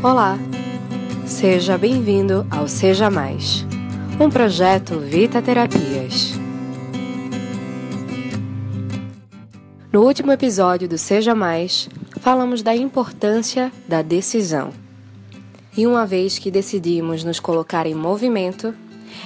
[0.00, 0.38] Olá,
[1.26, 3.66] seja bem-vindo ao Seja Mais,
[4.20, 6.34] um projeto Vita Terapias.
[9.92, 11.88] No último episódio do Seja Mais,
[12.20, 14.70] falamos da importância da decisão.
[15.76, 18.72] E uma vez que decidimos nos colocar em movimento,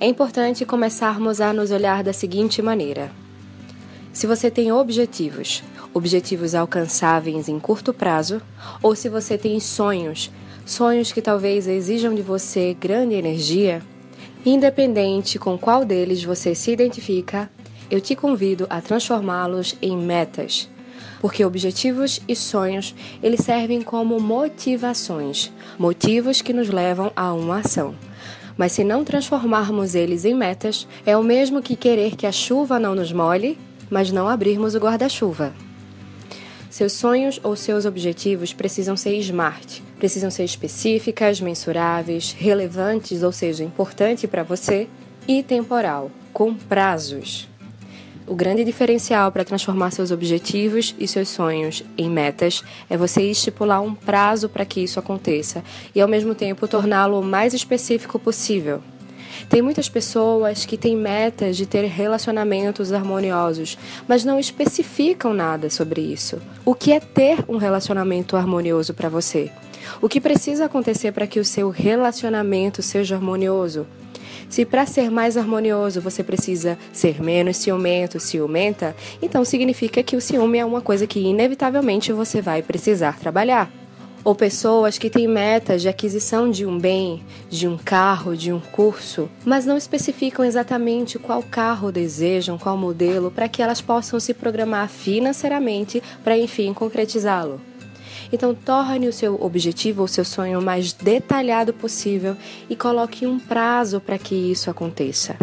[0.00, 3.12] é importante começarmos a nos olhar da seguinte maneira:
[4.12, 5.62] se você tem objetivos,
[5.94, 8.42] objetivos alcançáveis em curto prazo,
[8.82, 10.28] ou se você tem sonhos,
[10.66, 13.80] sonhos que talvez exijam de você grande energia,
[14.44, 17.48] independente com qual deles você se identifica,
[17.88, 20.68] eu te convido a transformá-los em metas.
[21.20, 27.94] Porque objetivos e sonhos, eles servem como motivações, motivos que nos levam a uma ação.
[28.58, 32.78] Mas se não transformarmos eles em metas, é o mesmo que querer que a chuva
[32.78, 35.54] não nos molhe, mas não abrirmos o guarda-chuva.
[36.76, 43.64] Seus sonhos ou seus objetivos precisam ser smart, precisam ser específicas, mensuráveis, relevantes, ou seja,
[43.64, 44.86] importante para você,
[45.26, 47.48] e temporal, com prazos.
[48.26, 53.80] O grande diferencial para transformar seus objetivos e seus sonhos em metas é você estipular
[53.80, 55.64] um prazo para que isso aconteça
[55.94, 58.82] e, ao mesmo tempo, torná-lo o mais específico possível.
[59.48, 66.00] Tem muitas pessoas que têm metas de ter relacionamentos harmoniosos, mas não especificam nada sobre
[66.00, 66.40] isso.
[66.64, 69.50] O que é ter um relacionamento harmonioso para você?
[70.00, 73.86] O que precisa acontecer para que o seu relacionamento seja harmonioso?
[74.48, 80.20] Se para ser mais harmonioso você precisa ser menos ciumento, ciumenta, então significa que o
[80.20, 83.70] ciúme é uma coisa que inevitavelmente você vai precisar trabalhar
[84.26, 88.58] ou pessoas que têm metas de aquisição de um bem, de um carro, de um
[88.58, 94.34] curso, mas não especificam exatamente qual carro desejam, qual modelo, para que elas possam se
[94.34, 97.60] programar financeiramente para enfim concretizá-lo.
[98.32, 102.36] Então, torne o seu objetivo ou seu sonho mais detalhado possível
[102.68, 105.36] e coloque um prazo para que isso aconteça.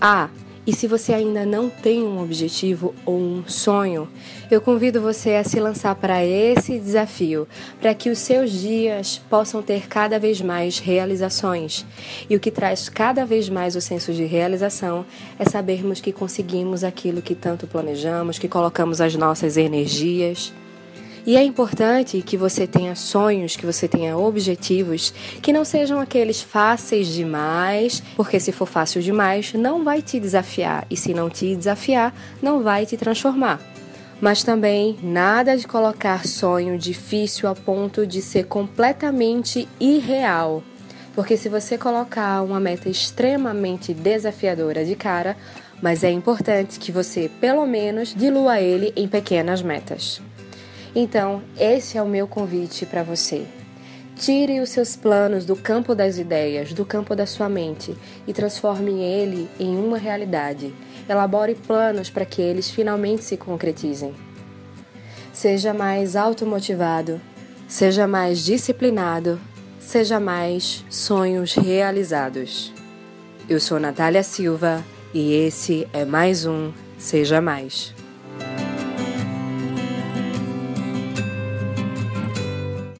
[0.00, 0.28] Ah,
[0.64, 4.08] e se você ainda não tem um objetivo ou um sonho,
[4.48, 7.48] eu convido você a se lançar para esse desafio,
[7.80, 11.84] para que os seus dias possam ter cada vez mais realizações.
[12.30, 15.04] E o que traz cada vez mais o senso de realização
[15.36, 20.52] é sabermos que conseguimos aquilo que tanto planejamos, que colocamos as nossas energias.
[21.24, 26.42] E é importante que você tenha sonhos, que você tenha objetivos que não sejam aqueles
[26.42, 31.54] fáceis demais, porque se for fácil demais, não vai te desafiar, e se não te
[31.54, 32.12] desafiar,
[32.42, 33.60] não vai te transformar.
[34.20, 40.62] Mas também nada de colocar sonho difícil a ponto de ser completamente irreal.
[41.14, 45.36] Porque se você colocar uma meta extremamente desafiadora de cara,
[45.80, 50.20] mas é importante que você, pelo menos, dilua ele em pequenas metas.
[50.94, 53.46] Então, esse é o meu convite para você.
[54.16, 59.02] Tire os seus planos do campo das ideias, do campo da sua mente e transforme
[59.02, 60.72] ele em uma realidade.
[61.08, 64.14] Elabore planos para que eles finalmente se concretizem.
[65.32, 67.20] Seja mais automotivado,
[67.66, 69.40] seja mais disciplinado,
[69.80, 72.72] seja mais sonhos realizados.
[73.48, 78.01] Eu sou Natália Silva e esse é mais um Seja Mais.